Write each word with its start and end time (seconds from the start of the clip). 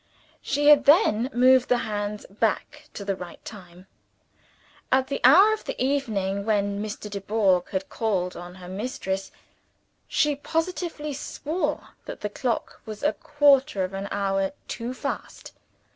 She 0.41 0.69
had 0.69 0.85
then 0.85 1.29
moved 1.31 1.69
the 1.69 1.77
hands 1.85 2.25
back 2.27 2.89
to 2.95 3.05
the 3.05 3.15
right 3.15 3.45
time. 3.45 3.85
At 4.91 5.09
the 5.09 5.21
hour 5.23 5.53
of 5.53 5.65
the 5.65 5.79
evening 5.79 6.43
when 6.43 6.81
Mr. 6.83 7.07
Dubourg 7.07 7.69
had 7.69 7.87
called 7.87 8.35
on 8.35 8.55
her 8.55 8.67
mistress, 8.67 9.31
she 10.07 10.35
positively 10.35 11.13
swore 11.13 11.89
that 12.05 12.21
the 12.21 12.29
clock 12.31 12.81
was 12.83 13.03
a 13.03 13.13
quarter 13.13 13.83
of 13.83 13.93
an 13.93 14.07
hour 14.09 14.53
too 14.67 14.95
fast. 14.95 15.53